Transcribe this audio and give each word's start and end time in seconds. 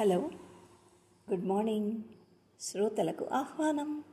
Hello 0.00 0.30
good 1.30 1.44
morning. 1.44 1.92
శ్రోతలకు 2.60 3.26
ఆహ్వానం. 3.32 4.04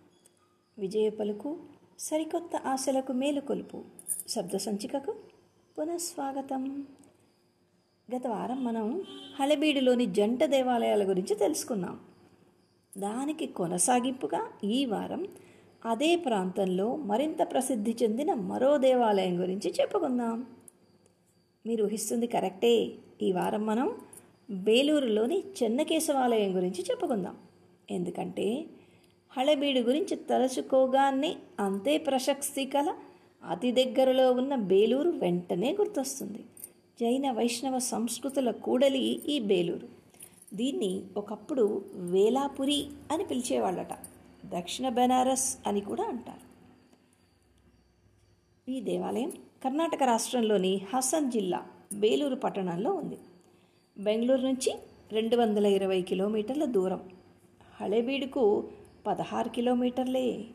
విజయ 0.80 1.10
పలుకు 1.10 1.58
సరికొత్త 2.00 2.56
ఆశలకు 2.56 3.14
మేలుకొలుపు 3.14 3.84
శబ్ద 4.28 4.58
సంచికకు 4.58 5.16
పునఃస్వాగతం. 5.80 6.88
గత 8.16 8.28
వారం 8.28 8.64
మనం 8.64 9.04
హళబీడులోని 9.40 10.06
జంట 10.06 10.44
దేవాలయాల 10.44 11.10
గురించి 11.10 11.36
తెలుసుకున్నాం. 11.36 12.00
దానికి 12.98 13.48
కొనసాగింపుగా 13.48 14.52
ఈ 14.64 14.86
వారం 14.86 15.28
అదే 15.86 16.16
ప్రాంతంలో 16.16 16.96
మరింత 16.96 17.52
ప్రసిద్ధి 17.52 17.96
చెందిన 18.04 18.34
మరో 18.34 18.78
దేవాలయం 18.78 19.42
గురించి 19.42 19.74
చెప్పుకుందాం. 19.82 20.46
మీరు 21.66 21.86
ఊహిస్తుంది 21.86 22.28
కరెక్టే. 22.28 22.94
ఈ 23.22 23.32
వారం 23.32 23.66
మనం 23.66 23.96
బేలూరులోని 24.54 25.44
చెన్నకేశవాలయం 25.64 26.56
గురించి 26.56 26.86
చెప్పుకుందాం. 26.92 27.38
ఎందుకంటే 27.92 28.66
హళబీడు 29.38 29.80
గురించి 29.80 30.16
తలుచుకోగానే 30.16 31.36
అంతే 31.60 31.98
ప్రశస్తి 31.98 32.66
కల 32.66 32.96
అతి 33.50 33.72
దగ్గరలో 33.72 34.32
ఉన్న 34.32 34.56
బేలూరు 34.56 35.10
వెంటనే 35.10 35.74
గుర్తొస్తుంది. 35.74 36.40
జైన 37.02 37.32
వైష్ణవ 37.32 37.80
సంస్కృతుల 37.80 38.52
కూడలి 38.52 39.22
ఈ 39.28 39.40
బేలూరు. 39.40 39.88
దీన్ని 40.54 41.04
ఒకప్పుడు 41.18 41.86
వేలాపురి 41.96 42.88
అని 43.12 43.26
పిలిచేవాళ్ళట. 43.26 43.94
దక్షిణ 44.46 44.90
బెనారస్ 44.90 45.58
అని 45.68 45.82
కూడా 45.82 46.04
అంటారు. 46.04 46.54
ఈ 48.72 48.82
దేవాలయం 48.82 49.30
కర్ణాటక 49.64 50.04
రాష్ట్రంలోని 50.04 50.82
హసన్ 50.94 51.32
జిల్లా 51.32 51.66
బేలూరు 51.94 52.36
పట్టణంలో 52.36 52.94
ఉంది. 52.94 53.18
బెంగళూరు 53.98 54.42
నుంచి 54.42 54.76
రెండు 55.12 55.36
వందల 55.36 55.66
ఇరవై 55.66 56.02
కిలోమీటర్ల 56.02 56.66
దూరం. 56.66 57.10
హళేబీడుకు 57.82 58.70
పదహారు 59.08 59.50
కిలోమీటర్లే. 59.50 60.46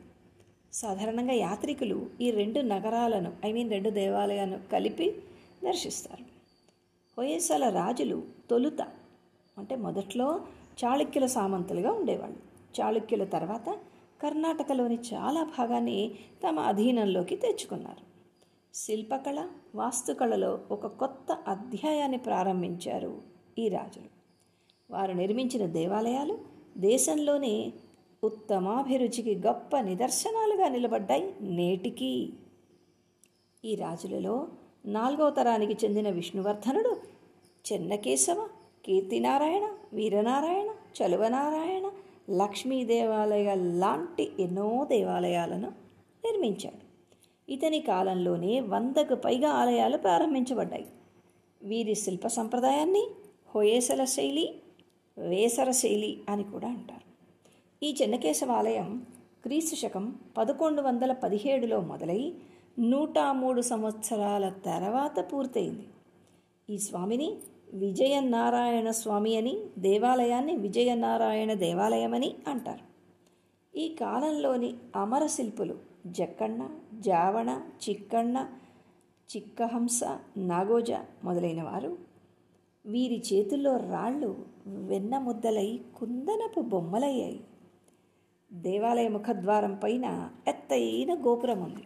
సాధారణంగా 0.72 1.32
యాత్రికులు 1.32 2.06
ఈ 2.20 2.30
రెండు 2.30 2.60
నగరాలను 2.60 3.32
ఐ 3.44 3.52
మీన్ 3.52 3.70
రెండు 3.70 3.90
దేవాలయాలను 3.90 4.60
కలిపి 4.72 5.22
దర్శిస్తారు. 5.64 6.24
హొయసల 7.18 7.68
రాజులు 7.68 8.22
తొలుత 8.50 8.82
అంటే 9.58 9.76
మొదట్లో 9.76 10.40
చాళుక్యుల 10.84 11.26
సామంతులుగా 11.26 11.92
ఉండేవాళ్ళు. 11.92 12.38
చాళుక్యుల 12.80 13.24
తర్వాత 13.24 13.78
కర్ణాటకలోని 14.22 14.98
చాలా 15.14 15.42
భాగాన్ని 15.42 16.10
తమ 16.48 16.58
అధీనంలోకి 16.58 17.36
తెచ్చుకున్నారు. 17.36 18.07
శిల్పకళ 18.74 19.48
వాస్తుకళలో 19.74 20.60
ఒక 20.70 20.86
కొత్త 20.86 21.32
అధ్యాయాన్ని 21.32 22.18
ప్రారంభించారు 22.18 23.22
ఈ 23.58 23.68
రాజులు. 23.68 24.10
వారు 24.90 25.12
నిర్మించిన 25.12 25.66
దేవాలయాలు 25.66 26.38
దేశంలోనే 26.78 27.72
ఉత్తమాభిరుచికి 28.24 29.34
గొప్ప 29.46 29.80
నిదర్శనాలుగా 29.80 30.68
నిలబడ్డాయి 30.68 31.34
నేటికి. 31.40 32.32
ఈ 33.64 33.74
రాజులలో 33.74 34.48
నాలుగవ 34.86 35.30
తరానికి 35.30 35.86
చెందిన 35.86 36.10
విష్ణువర్ధనుడు 36.10 36.96
చెన్నకేశవ 37.72 38.48
కీర్తినారాయణ 38.86 39.66
వీరనారాయణ 39.92 40.70
చలువనారాయణ 40.98 41.90
లక్ష్మీ 42.30 42.84
దేవాలయ 42.84 43.54
లాంటి 43.54 44.32
ఎన్నో 44.40 44.86
దేవాలయాలను 44.90 45.72
నిర్మించాడు. 46.24 46.87
ఇతని 47.48 47.80
కాలంలోనే 47.80 48.60
వందకు 48.60 49.14
పైగా 49.14 49.50
ఆలయాలు 49.50 49.96
ప్రారంభించబడ్డాయి. 49.96 50.86
వీరి 51.62 51.94
శిల్ప 51.94 52.26
సంప్రదాయాన్ని 52.26 53.06
హొయేసల 53.54 54.04
శైలి 54.04 54.54
వేసర 55.18 55.70
శైలి 55.70 56.20
అని 56.28 56.44
కూడా 56.44 56.68
అంటారు. 56.68 57.06
ఈ 57.82 57.96
చెన్నకేశవ 58.02 58.52
ఆలయం 58.52 59.06
క్రీస్తు 59.44 59.76
శకం 59.76 60.14
పదకొండు 60.38 60.82
వందల 60.82 61.12
పదిహేడులో 61.12 61.80
మొదలై 61.80 62.32
నూట 62.78 63.18
మూడు 63.18 63.60
సంవత్సరాల 63.60 64.52
తర్వాత 64.66 65.32
పూర్తయింది. 65.32 65.86
ఈ 66.70 66.78
స్వామిని 66.78 67.36
విజయనారాయణ 67.74 68.90
స్వామి 68.90 69.36
అని 69.36 69.58
దేవాలయాన్ని 69.78 70.56
విజయనారాయణ 70.56 71.52
దేవాలయమని 71.52 72.34
అంటారు. 72.48 72.84
ఈ 73.76 73.88
కాలంలోని 73.88 74.74
అమర 74.96 75.26
శిల్పులు 75.26 75.76
జక్కన్న 76.06 76.68
జావణ 76.94 77.62
చిక్కన్న 77.88 78.48
చిక్కహంస 79.36 80.00
నాగోజ 80.36 80.92
మొదలైన 81.24 81.62
వారు 81.62 81.98
వీరి 82.86 83.22
చేతుల్లో 83.32 83.76
రాళ్ళు 83.76 84.44
వెన్న 84.66 85.18
ముద్దలై 85.18 85.80
కుందనపు 85.96 86.60
బొమ్మలయ్యాయి. 86.60 87.40
దేవాలయ 88.52 89.08
ముఖద్వారం 89.08 89.74
పైన 89.74 90.30
ఎత్తైన 90.48 91.14
గోపురం 91.14 91.64
ఉంది. 91.64 91.84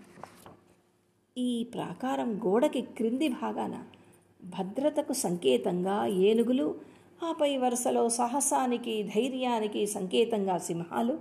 ఈ 1.38 1.64
ప్రాకారం 1.64 2.40
గోడకి 2.46 2.82
క్రింది 2.82 3.28
భాగాన 3.28 3.84
భద్రతకు 4.44 5.12
సంకేతంగా 5.12 6.06
ఏనుగులు 6.06 6.74
ఆపై 7.24 7.56
వరుసలో 7.56 8.08
సాహసానికి 8.08 9.02
ధైర్యానికి 9.02 9.86
సంకేతంగా 9.86 10.58
సింహాలు 10.58 11.18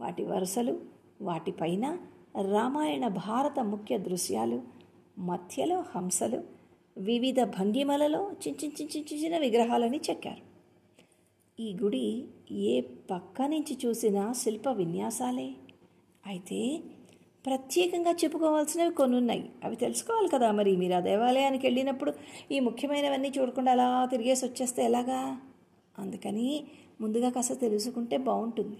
వాటి 0.00 0.24
వరుసలు 0.24 0.80
వాటిపైన 1.22 1.98
రామాయణ 2.52 3.08
భారత 3.08 3.60
ముఖ్య 3.60 3.98
దృశ్యాలు 3.98 4.62
మధ్యలో 5.18 5.84
హంసలు 5.96 6.42
వివిధ 6.98 7.42
భంగిమలలో 7.42 8.32
చించిన 8.48 9.38
విగ్రహాలని 9.38 10.00
చెక్కారు. 10.10 10.50
ఈ 11.62 11.76
గుడి 11.82 12.24
ఏ 12.50 12.80
పక్క 12.80 13.42
నుంచి 13.42 13.78
చూసినా 13.86 14.32
శిల్ప 14.32 14.68
విన్యాసాలే. 14.68 15.50
అయితే 16.26 16.80
ప్రత్యేకంగా 17.46 18.10
చెప్పుకోవాల్సినవి 18.10 18.94
కొన్ని 18.94 19.16
ఉన్నాయి 19.16 19.50
అవి 19.64 19.76
తెలుసుకోవాలి 19.76 20.28
కదా 20.28 20.50
మరి. 20.50 20.76
మీరు 20.76 20.94
ఆ 20.94 21.00
దేవాలయానికి 21.00 21.66
వెళ్ళినప్పుడు 21.66 22.12
ఈ 22.52 22.60
ముఖ్యమైనవన్నీ 22.60 23.32
చూడకుండా 23.38 23.72
అలా 23.72 24.04
తిరిగేసి 24.04 24.46
వచ్చేస్తే 24.46 24.84
ఎలాగా? 24.84 25.40
అందుకని 25.98 26.64
ముందుగా 27.00 27.30
కాస్త 27.30 27.52
తెలుసుకుంటే 27.52 28.16
బాగుంటుంది. 28.16 28.78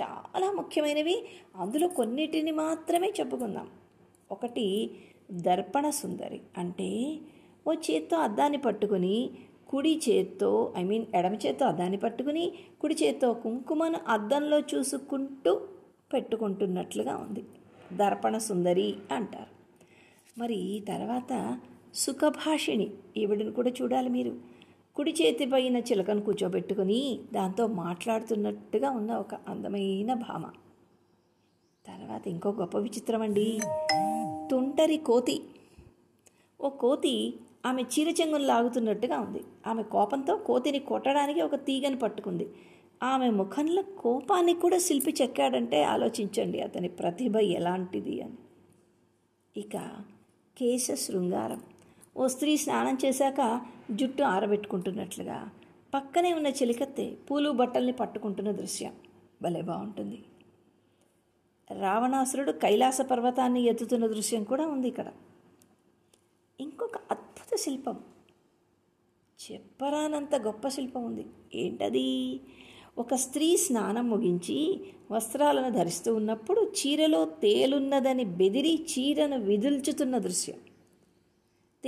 చాలా 0.00 0.52
ముఖ్యమైనవి. 0.52 1.24
అందులో 1.56 1.88
కొన్నిటిని 1.88 2.50
మాత్రమే 2.50 3.12
చెప్పుకుందాం. 3.20 3.68
ఒకటి 4.30 4.90
దర్పణ 5.32 5.90
సుందరి. 5.90 6.40
అంటే 6.58 7.18
ఓ 7.68 7.72
చేత్తో 7.72 8.16
అద్దాన్ని 8.16 8.58
పట్టుకుని 8.58 9.30
కుడి 9.68 10.00
చేత్తో 10.08 10.74
ఐ 10.76 10.82
మీన్ 10.84 11.06
ఎడమ 11.14 11.34
చేత్తో 11.34 11.66
అద్దాన్ని 11.66 11.96
పట్టుకుని 11.96 12.52
కుడి 12.80 12.94
చేత్తో 12.94 13.34
కుంకుమను 13.34 13.98
అద్దంలో 14.08 14.60
చూసుకుంటూ 14.60 15.68
పెట్టుకుంటున్నట్లుగా 16.12 17.16
ఉంది. 17.16 17.44
దర్పణ 17.96 18.38
సుందరి 18.38 18.94
అంటారు. 19.12 19.58
మరి 20.40 20.84
తర్వాత 20.88 21.60
సుఖభాషిణి 21.94 22.90
ఈవిడని 23.16 23.52
కూడా 23.52 23.70
చూడాలి 23.82 24.08
మీరు. 24.08 24.57
కుడి 24.98 25.14
చేతి 25.22 25.46
పైన 25.46 25.76
చిలకను 25.76 26.20
కూర్చోబెట్టుకుని 26.20 27.20
దాంతో 27.32 27.66
మాట్లాడుతున్నట్టుగా 27.66 28.90
ఉన్న 28.90 29.12
ఒక 29.14 29.34
అందమైన 29.34 30.14
భామ. 30.14 30.46
తర్వాత 31.86 32.28
ఇంకో 32.28 32.50
గొప్ప 32.50 32.78
విచిత్రం 32.78 33.22
అండి. 33.22 33.60
తుంటరి 34.50 34.96
కోతి. 34.96 35.42
ఓ 36.60 36.68
కోతి 36.68 37.34
ఆమె 37.66 37.82
చీరచెంగును 37.82 38.44
లాగుతున్నట్టుగా 38.44 39.18
ఉంది. 39.18 39.44
ఆమె 39.66 39.82
కోపంతో 39.82 40.36
కోతిని 40.36 40.78
కొట్టడానికి 40.78 41.42
ఒక 41.42 41.54
తీగని 41.54 41.96
పట్టుకుంది. 41.96 42.48
ఆమె 43.02 43.30
ముఖంలో 43.30 43.82
కోపాన్ని 43.82 44.54
కూడా 44.54 44.78
శిల్పి 44.78 45.14
చెక్కాడంటే 45.22 45.82
ఆలోచించండి 45.82 46.60
అతని 46.60 46.88
ప్రతిభ 46.88 47.36
ఎలాంటిది 47.36 48.22
అని. 48.22 48.34
ఇక 49.60 49.76
కేశ 50.58 50.88
శృంగారం 50.94 51.60
ఓ 52.18 52.26
స్త్రీ 52.26 52.56
స్నానం 52.56 52.98
చేశాక 53.04 53.60
జుట్టు 53.90 54.22
ఆరబెట్టుకుంటున్నట్లుగా. 54.22 55.50
పక్కనే 55.94 56.32
ఉన్న 56.34 56.46
చిలికత్తె 56.46 57.14
పూలు 57.30 57.50
బట్టల్ని 57.50 57.92
పట్టుకుంటున్న 57.92 58.50
దృశ్యం. 58.50 58.92
భలే 59.42 59.62
బాగుంటుంది 59.62 60.24
రావణాసురుడు 61.80 62.52
కైలాస 62.52 63.00
పర్వతాన్ని 63.00 63.62
ఎత్తుతున్న 63.62 64.06
దృశ్యం 64.06 64.44
కూడా 64.44 64.66
ఉంది 64.66 64.88
ఇక్కడ. 64.88 65.06
ఇంకొక 66.60 66.96
అద్భుత 66.96 67.56
శిల్పం. 67.56 68.00
చెప్పరానంత 69.50 70.34
గొప్ప 70.34 70.68
శిల్పం 70.68 71.04
ఉంది. 71.04 71.26
ఏంటది? 71.54 72.40
ఒక 72.98 73.14
స్త్రీ 73.14 73.56
స్నానం 73.56 74.10
ముగించి 74.10 74.80
వస్త్రాలను 75.10 75.70
ధరిస్తూ 75.70 76.14
ఉన్నప్పుడు 76.14 76.72
చీరలో 76.78 77.24
తేలున్నదని 77.24 78.24
బెదిరి 78.24 78.86
చీరను 78.92 79.38
విదుల్చుతున్న 79.38 80.18
దృశ్యం. 80.18 80.56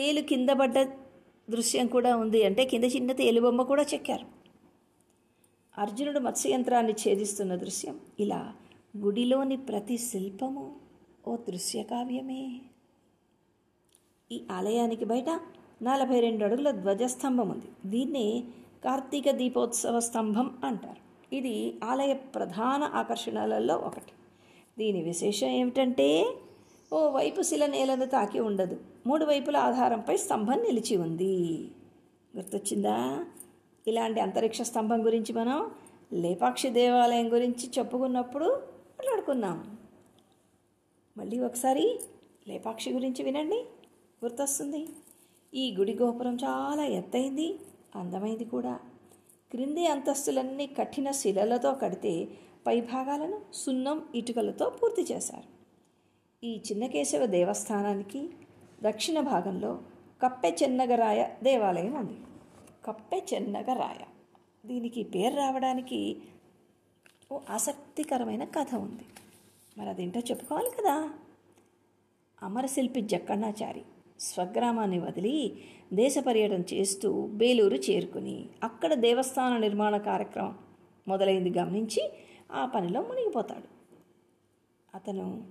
తేలు 0.00 0.20
కింద 0.20 0.50
పడ్డ 0.50 0.82
దృశ్యం 1.50 1.86
కూడా 1.86 2.16
ఉంది 2.16 2.44
అంటే 2.44 2.64
కింద 2.64 2.84
చిన్న 2.84 3.12
తేలుబొమ్మ 3.12 3.62
కూడా 3.62 3.82
చెక్కారు. 3.82 4.26
అర్జునుడు 5.78 6.20
మత్స్యంత్రాన్ని 6.20 6.92
ఛేదిస్తున్న 6.92 7.54
దృశ్యం. 7.54 8.00
ఇలా 8.20 8.54
గుడిలోని 8.96 9.56
ప్రతి 9.56 9.98
శిల్పము 9.98 10.76
ఓ 11.28 11.36
దృశ్యకావ్యమే 11.36 12.60
ఈ 14.32 14.40
ఆలయానికి 14.50 15.04
బయట 15.04 15.40
నలభై 15.82 16.20
రెండు 16.20 16.44
అడుగుల 16.44 16.70
ధ్వజస్తంభం 16.70 17.48
ఉంది. 17.48 17.68
దీన్నే 17.84 18.44
కార్తీక 18.84 19.30
దీపోత్సవ 19.30 20.00
స్తంభం 20.00 20.58
అంటారు. 20.64 21.00
ఇది 21.36 21.74
ఆలయ 21.84 22.12
ప్రధాన 22.12 22.82
ఆకర్షణలలో 22.94 23.76
ఒకటి. 23.76 24.12
దీని 24.78 25.02
విశేషం 25.02 25.48
ఏమిటంటే 25.48 26.36
ఓ 26.92 27.10
వైపు 27.10 27.42
శిల 27.42 27.66
నేలను 27.66 28.04
తాకి 28.04 28.40
ఉండదు. 28.40 28.89
మూడు 29.06 29.24
వైపుల 29.24 29.56
ఆధారంపై 29.56 30.16
స్తంభం 30.16 30.58
నిలిచి 30.58 30.96
ఉంది. 30.96 31.70
గుర్తొచ్చిందా? 32.36 33.24
ఇలాంటి 33.88 34.20
అంతరిక్ష 34.20 34.62
స్తంభం 34.62 35.06
గురించి 35.06 35.32
మనం 35.32 35.70
లేపాక్షి 36.12 36.70
దేవాలయం 36.70 37.32
గురించి 37.32 37.70
చెప్పుకున్నప్పుడు 37.78 38.44
మాట్లాడుకున్నాం 38.44 39.76
మళ్ళీ 41.18 41.38
ఒకసారి 41.38 42.00
లేపాక్షి 42.48 42.90
గురించి 42.90 43.22
వినండి. 43.22 43.64
గుర్తొస్తుంది. 44.24 44.88
ఈ 45.54 45.76
గుడి 45.76 45.94
గోపురం 45.94 46.36
చాలా 46.36 46.84
ఎత్తైంది 46.84 47.58
అందమైంది 47.94 48.44
కూడా. 48.44 48.80
క్రింది 49.50 49.86
అంతస్తులన్నీ 49.86 50.66
కఠిన 50.66 51.10
శిలలతో 51.10 51.72
కడితే 51.72 52.28
పైభాగాలను 52.66 53.40
సున్నం 53.52 54.04
ఇటుకలతో 54.14 54.70
పూర్తి 54.70 55.02
చేశారు. 55.14 55.60
ఈ 56.46 56.56
చిన్నకేశవ 56.56 57.26
దేవస్థానానికి 57.26 58.30
దక్షిణ 58.82 59.20
భాగంలో 59.20 59.82
కప్పె 60.22 60.56
చెన్నగరాయ 60.62 61.26
దేవాలయం 61.42 61.94
ఉంది. 61.94 62.16
కప్పె 62.84 63.22
చెన్నగరాయ 63.34 64.04
దీనికి 64.66 65.02
పేరు 65.02 65.34
రావడానికి 65.34 66.22
ఓ 67.32 67.40
ఆసక్తికరమైన 67.50 68.44
కథ 68.44 68.74
ఉంది. 68.74 69.04
మరి 69.78 69.88
అదేంటో 69.88 70.20
చెప్పుకోవాలి 70.20 70.70
కదా? 70.70 71.10
అమరశిల్పి 72.42 73.00
జక్కన్నాచారి 73.00 73.82
స్వగ్రామాన్ని 74.20 74.98
వదిలి 74.98 75.62
దేశ 75.92 76.18
పర్యటన 76.18 76.62
చేస్తూ 76.74 77.26
బేలూరు 77.26 77.74
చేరుకుని 77.74 78.48
అక్కడ 78.62 78.94
దేవస్థాన 78.94 79.56
నిర్మాణ 79.56 79.96
కార్యక్రమం 79.96 80.58
మొదలైంది 81.08 81.58
గమనించి 81.58 82.12
ఆ 82.52 82.66
పనిలో 82.66 83.02
మునిగిపోతాడు. 83.02 83.68
అతను 84.94 85.42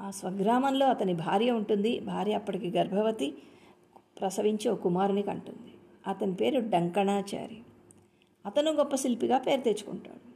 ఆ 0.00 0.10
స్వగ్రామంలో 0.10 0.86
అతని 0.86 1.14
భార్య 1.14 1.50
ఉంటుంది. 1.50 2.00
భార్య 2.00 2.32
అప్పటికి 2.32 2.70
గర్భవతి. 2.70 3.34
ప్రసవించి 4.20 4.68
ఒక 4.68 4.80
కుమారుని 4.80 5.22
కంటుంది. 5.22 5.74
అతని 6.06 6.34
పేరు 6.34 6.60
డంకణాచారి. 6.60 7.58
అతను 8.46 8.72
గొప్ప 8.72 8.96
శిల్పిగా 8.96 9.38
పేరు 9.38 9.60
తెచ్చుకుంటాడు. 9.60 10.34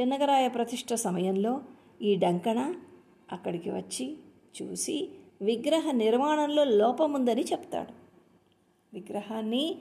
చెన్నగరాయ 0.00 0.48
ప్రతిష్ట 0.48 0.94
సమయంలో 0.94 1.60
ఈ 2.02 2.16
డంకణ 2.16 2.74
అక్కడికి 3.32 3.70
వచ్చి 3.70 4.16
చూసి 4.62 5.08
విగ్రహ 5.42 5.90
నిర్మాణంలో 5.90 6.64
లోపముందని 6.64 7.42
చెప్తాడు. 7.42 7.92
విగ్రహాన్ని 8.94 9.76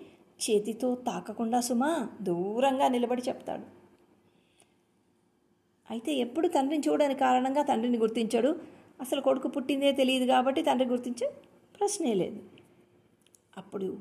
చేతితో 0.49 0.95
తాకకుండా 0.95 1.61
సుమా 1.61 2.09
దూరంగా 2.21 2.87
నిలబడి 2.87 3.21
చెప్తాడు. 3.27 3.63
అయితే 5.89 6.13
ఎప్పుడు 6.13 6.47
తండ్రిని 6.47 6.89
చూడని 6.89 7.15
కారణంగా 7.15 7.63
తండ్రిని 7.63 7.97
గుర్తించాడు. 7.97 8.59
అసలు 9.01 9.21
కొడుకు 9.21 9.47
పుట్టిందే 9.47 9.91
తెలియదు 9.91 10.25
కాబట్టి 10.25 10.61
తండ్రి 10.61 10.87
గుర్తించే 10.87 11.31
ప్రశ్నే 11.79 12.13
లేదు. 12.13 12.39
అప్పుడు 13.57 13.97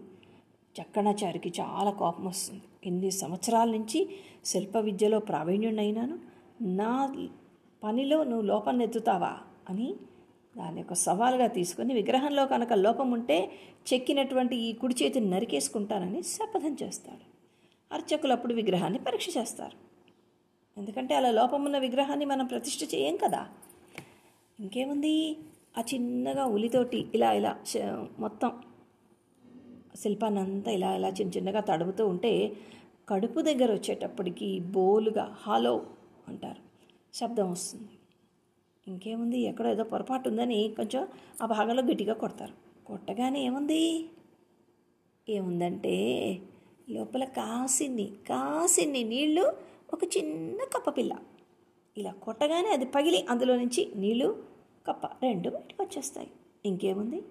చక్కనాచారికి 0.81 1.53
చాలా 1.61 1.91
కోపం 1.91 2.25
వస్తుంది. 2.25 2.63
ఎన్ని 2.85 3.11
సంవత్సరాల 3.11 3.71
నుంచి 3.71 4.09
శిల్ప 4.45 4.77
విద్యలో 4.77 5.19
ప్రావీణ్యుడినైనాను 5.19 6.19
నా 6.61 7.15
పనిలో 7.85 8.25
నువ్వు 8.25 8.43
లోపం 8.43 8.83
ఎత్తుతావా 8.83 9.39
అని 9.69 9.95
దాని 10.57 10.79
యొక్క 10.79 10.95
సవాలుగా 10.95 11.47
తీసుకొని 11.47 11.95
విగ్రహంలో 11.95 12.47
కనుక 12.47 12.73
లోపం 12.73 13.11
ఉంటే 13.11 13.51
చెక్కినటువంటి 13.93 14.57
ఈ 14.57 14.73
కుడి 14.73 14.95
చేతిని 15.03 15.31
నరికేసుకుంటానని 15.31 16.23
శపథం 16.23 16.77
చేస్తాడు. 16.83 17.35
అర్చకులు 17.95 18.33
అప్పుడు 18.33 18.55
విగ్రహాన్ని 18.55 18.99
పరీక్ష 18.99 19.27
చేస్తారు. 19.37 19.77
ఎందుకంటే 20.79 21.15
అలా 21.15 21.31
లోపమున్న 21.31 21.79
విగ్రహాన్ని 21.79 22.25
మనం 22.25 22.47
ప్రతిష్ఠ 22.47 22.95
చేయం 22.95 23.17
కదా? 23.17 23.49
ఇంకేముంది? 24.61 25.37
ఆ 25.79 25.83
చిన్నగా 25.95 26.45
ఉలితోటి 26.45 27.07
ఇలా 27.15 27.33
ఇలా 27.33 27.53
మొత్తం 28.19 28.53
శిల్పాన్ని 29.97 30.41
అంతా 30.41 30.71
ఇలా 30.71 30.95
ఇలా 30.95 31.09
చిన్న 31.09 31.33
చిన్నగా 31.37 31.61
తడుపుతూ 31.61 32.07
ఉంటే 32.07 32.53
కడుపు 33.09 33.41
దగ్గర 33.41 33.73
వచ్చేటప్పటికి 33.73 34.61
బోలుగా 34.61 35.37
హాలో 35.41 35.87
అంటారు. 36.29 36.63
శబ్దం 37.15 37.51
వస్తుంది. 37.51 37.89
ఇంకేముంది? 38.89 39.39
ఎక్కడో 39.41 39.71
ఏదో 39.71 39.85
పొరపాటు 39.85 40.29
ఉందని 40.29 40.75
కొంచెం 40.77 41.09
ఆ 41.43 41.47
భాగంలో 41.47 41.83
గట్టిగా 41.83 42.15
కొడతారు. 42.15 42.55
కొట్టగానే 42.87 43.45
ఏముంది? 43.45 44.05
ఏముందంటే 45.29 45.95
లోపల 46.91 47.25
కాసిన్ని 47.25 48.07
కాసిన్ని 48.29 49.05
నీళ్ళు 49.05 49.53
ఒక 49.93 50.05
చిన్న 50.17 50.65
కప్ప 50.65 50.91
పిల్ల 50.91 51.13
ఇలా 51.99 52.13
కొట్టగానే 52.13 52.69
అది 52.69 52.85
పగిలి 52.85 53.27
అందులో 53.31 53.57
నుంచి 53.57 53.93
నీళ్ళు 53.97 54.45
కప్ప 54.87 55.07
రెండు 55.07 55.51
బయటకు 55.51 55.83
వచ్చేస్తాయి. 55.83 56.31
ఇంకేముంది? 56.67 57.23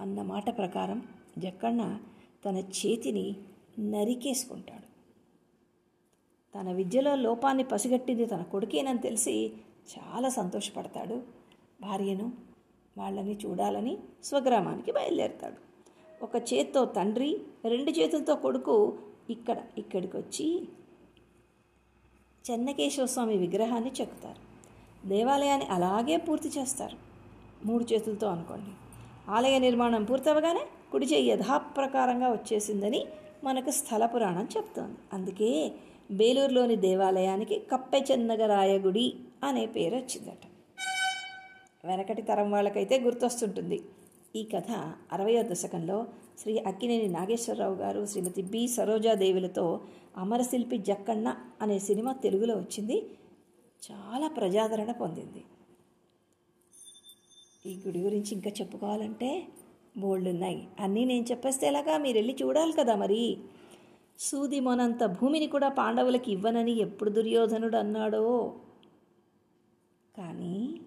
అన్న 0.00 0.22
మాట 0.22 0.56
ప్రకారం 0.56 1.02
జక్కన్న 1.38 2.00
తన 2.44 2.56
చేతిని 2.56 3.36
నరికేసుకుంటాడు. 3.78 4.94
తన 6.58 6.72
విద్యలో 6.72 7.14
లోపాన్ని 7.14 7.64
పసిగట్టింది 7.64 8.26
తన 8.26 8.42
కొడుకేనని 8.42 8.98
తెలిసి 8.98 9.52
చాలా 9.94 10.28
సంతోషపడతాడు. 10.28 11.22
భార్యను 11.80 12.32
వాళ్ళని 12.98 13.38
చూడాలని 13.46 13.98
స్వగ్రామానికి 14.24 14.92
బయలుదేరతాడు. 14.92 15.56
ఒక 16.24 16.36
చేత్తో 16.36 16.84
తండ్రి 16.84 17.40
రెండు 17.64 17.90
చేతులతో 17.90 18.36
కొడుకు 18.36 18.98
ఇక్కడ 19.30 19.62
ఇక్కడికి 19.78 20.16
వచ్చి 20.16 20.68
చెన్నకేశవ 22.50 23.06
స్వామి 23.06 23.36
విగ్రహాన్ని 23.36 23.92
చెక్కుతారు. 24.00 24.40
దేవాలయాన్ని 25.08 25.66
అలాగే 25.66 26.16
పూర్తి 26.16 26.48
చేస్తారు. 26.48 26.96
మూడు 27.66 27.84
చేతులతో 27.92 28.26
అనుకోండి. 28.26 28.72
ఆలయ 29.30 29.58
నిర్మాణం 29.58 30.04
పూర్తవగానే 30.04 30.60
కుడి 30.92 31.06
చేయి 31.06 31.28
యథాప్రకారంగా 31.28 32.32
వచ్చేసిందని 32.32 33.06
మనకు 33.44 33.70
స్థల 33.70 34.06
పురాణం 34.06 34.48
చెప్తోంది. 34.56 34.98
అందుకే 35.12 35.72
బేలూరులోని 36.10 36.76
దేవాలయానికి 36.76 37.58
కప్పె 37.58 38.04
చెన్నగరాయ 38.10 38.78
గుడి 38.78 39.14
అనే 39.44 39.66
పేరు 39.66 39.94
వచ్చిందట. 39.94 40.44
వెనకటి 41.86 42.22
తరం 42.22 42.50
వాళ్ళకైతే 42.50 43.00
గుర్తొస్తుంటుంది. 43.00 43.82
ఈ 44.36 44.42
కథ 44.44 44.70
అరవయో 45.12 45.42
దశకంలో 45.42 46.06
శ్రీ 46.38 46.58
అక్కినేని 46.58 47.08
నాగేశ్వరరావు 47.08 47.74
గారు 47.74 48.06
శ్రీమతి 48.06 48.42
బి. 48.42 48.68
సరోజాదేవులతో 48.68 49.80
అమరశిల్పి 50.16 50.78
జక్కన్న 50.78 51.36
అనే 51.62 51.78
సినిమా 51.78 52.12
తెలుగులో 52.12 52.54
వచ్చింది. 52.54 53.06
చాలా 53.82 54.28
ప్రజాదరణ 54.28 54.92
పొందింది. 54.92 55.44
ఈ 57.66 57.78
గుడి 57.86 58.00
గురించి 58.00 58.34
ఇంకా 58.34 58.50
చెప్పుకోవాలంటే 58.50 59.46
బోల్డ్ 59.98 60.28
ఉన్నాయి. 60.28 60.68
అన్నీ 60.80 61.04
నేను 61.04 61.24
చెప్పేస్తే 61.30 61.66
ఎలాగా? 61.66 61.98
మీరు 61.98 62.18
వెళ్ళి 62.18 62.36
చూడాలి 62.42 62.72
కదా 62.72 62.94
మరి. 62.96 63.38
సూది 64.18 64.60
మొనంత 64.60 65.04
భూమిని 65.04 65.46
కూడా 65.46 65.68
పాండవులకి 65.68 66.32
ఇవ్వనని 66.32 66.72
ఎప్పుడు 66.72 67.10
దుర్యోధనుడు 67.10 67.76
అన్నాడో. 67.76 68.54
కానీ 70.16 70.80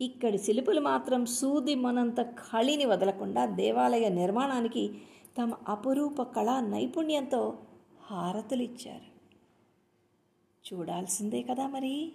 ఇక్కడి 0.00 0.38
శిల్పులు 0.38 0.80
మాత్రం 0.80 1.26
సూది 1.26 1.74
మనంత 1.74 2.22
ఖళిని 2.22 2.84
వదలకుండా 2.84 3.46
దేవాలయ 3.46 4.08
నిర్మాణానికి 4.08 4.92
తమ 5.38 5.52
అపురూప 5.68 6.22
కళా 6.22 6.60
నైపుణ్యంతో 6.60 7.58
హారతులు 8.04 8.62
ఇచ్చారు 8.62 9.14
చూడాల్సిందే 10.74 11.42
కదా 11.42 11.66
మరి. 11.66 12.12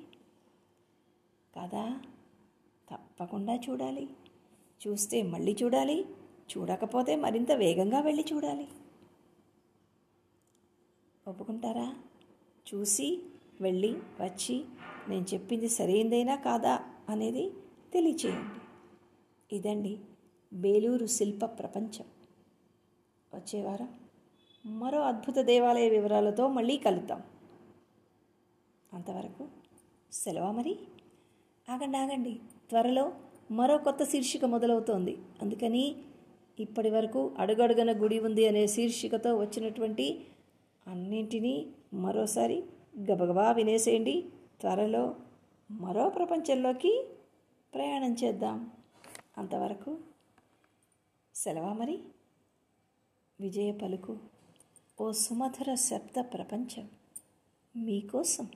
కదా? 1.60 2.02
తప్పకుండా 2.92 3.56
చూడాలి. 3.56 4.10
చూస్తే 4.88 5.22
మళ్ళీ 5.22 5.58
చూడాలి. 5.64 6.06
చూడకపోతే 6.58 7.16
మరింత 7.16 7.52
వేగంగా 7.52 8.00
వెళ్ళి 8.00 8.26
చూడాలి. 8.34 8.68
ఒప్పుకుంటారా? 11.28 11.96
చూసి 12.74 13.22
వెళ్ళి 13.62 13.94
వచ్చి 13.96 14.66
నేను 15.08 15.26
చెప్పింది 15.34 15.70
సరైందేనా 15.70 16.36
కాదా 16.36 16.80
అనేది 17.10 17.52
తెలియచేయండి. 17.94 18.60
ఇదండి 19.56 20.00
బేలూరు 20.54 21.06
శిల్ప 21.06 21.46
ప్రపంచం. 21.46 22.06
వచ్చేవారం 23.34 24.00
మరో 24.66 25.02
అద్భుత 25.02 25.38
దేవాలయ 25.38 25.90
వివరాలతో 25.90 26.48
మళ్ళీ 26.48 26.78
కలుద్దాం. 26.78 27.24
అంతవరకు 28.94 29.48
సెలవా 30.12 30.52
మరి? 30.52 30.80
ఆగండి 31.70 31.98
ఆగండి. 31.98 32.40
త్వరలో 32.70 33.14
మరో 33.52 33.78
కొత్త 33.78 34.04
శీర్షిక 34.04 34.46
మొదలవుతోంది. 34.46 35.18
అందుకని 35.42 35.96
ఇప్పటి 36.60 36.90
వరకు 36.90 37.36
అడుగడుగన 37.38 38.04
గుడి 38.04 38.20
ఉంది 38.20 38.48
అనే 38.48 38.68
శీర్షికతో 38.68 39.38
వచ్చినటువంటి 39.38 40.28
అన్నింటినీ 40.88 41.68
మరోసారి 41.94 42.64
గబగబా 43.12 43.52
వినేసేయండి. 43.52 44.30
త్వరలో 44.62 45.16
మరో 45.72 46.10
ప్రపంచంలోకి 46.10 47.08
ప్రయాణం 47.74 48.14
చేద్దాం. 48.14 48.72
అంతవరకు 49.38 49.98
సెలవా 51.36 51.74
మరి? 51.74 52.00
విజయ 53.40 53.72
పలుకు. 53.72 54.18
ఓ 55.02 55.12
సుమధుర 55.12 55.76
శబ్ద 55.76 56.20
ప్రపంచం 56.20 56.90
మీకోసం. 57.76 58.48